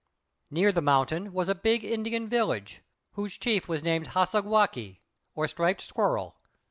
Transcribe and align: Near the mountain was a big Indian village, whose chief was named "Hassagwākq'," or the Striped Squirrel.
Near 0.49 0.71
the 0.71 0.81
mountain 0.81 1.31
was 1.31 1.47
a 1.47 1.53
big 1.53 1.83
Indian 1.83 2.27
village, 2.27 2.81
whose 3.11 3.37
chief 3.37 3.67
was 3.67 3.83
named 3.83 4.07
"Hassagwākq'," 4.07 4.97
or 5.35 5.45
the 5.45 5.49
Striped 5.49 5.83
Squirrel. 5.83 6.37